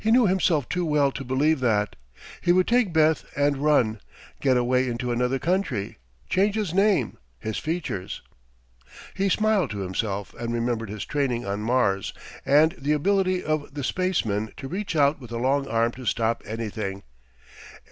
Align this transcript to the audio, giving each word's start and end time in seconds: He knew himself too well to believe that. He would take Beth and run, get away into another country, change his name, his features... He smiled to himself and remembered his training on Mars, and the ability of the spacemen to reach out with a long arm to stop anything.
He 0.03 0.09
knew 0.09 0.25
himself 0.25 0.67
too 0.67 0.83
well 0.83 1.11
to 1.11 1.23
believe 1.23 1.59
that. 1.59 1.95
He 2.41 2.51
would 2.51 2.67
take 2.67 2.91
Beth 2.91 3.23
and 3.35 3.57
run, 3.59 4.01
get 4.39 4.57
away 4.57 4.87
into 4.87 5.11
another 5.11 5.37
country, 5.37 5.99
change 6.27 6.55
his 6.55 6.73
name, 6.73 7.19
his 7.37 7.59
features... 7.59 8.23
He 9.13 9.29
smiled 9.29 9.69
to 9.69 9.81
himself 9.81 10.33
and 10.39 10.51
remembered 10.55 10.89
his 10.89 11.05
training 11.05 11.45
on 11.45 11.59
Mars, 11.61 12.13
and 12.47 12.71
the 12.79 12.93
ability 12.93 13.43
of 13.43 13.75
the 13.75 13.83
spacemen 13.83 14.51
to 14.57 14.67
reach 14.67 14.95
out 14.95 15.21
with 15.21 15.31
a 15.31 15.37
long 15.37 15.67
arm 15.67 15.91
to 15.91 16.05
stop 16.05 16.41
anything. 16.47 17.03